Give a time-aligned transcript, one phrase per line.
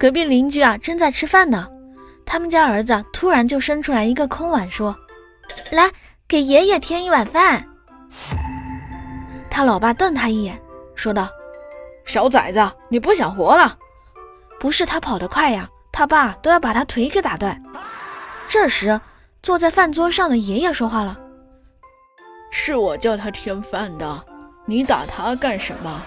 [0.00, 1.68] 隔壁邻居啊正在吃饭呢。
[2.24, 4.96] 他们家儿子突然就伸出来一个空碗说
[5.70, 5.90] 来
[6.26, 7.66] 给爷爷添一碗饭。
[9.50, 10.58] 他老爸瞪他一眼
[10.94, 11.28] 说道
[12.06, 13.76] 小崽子你不想活了。
[14.58, 17.60] 不是他跑得快呀他爸都要把他腿给打断。
[18.48, 18.98] 这时
[19.42, 21.18] 坐在饭桌上的爷爷说话了
[22.50, 24.24] 是我叫他添饭的
[24.64, 26.02] 你打他干什么？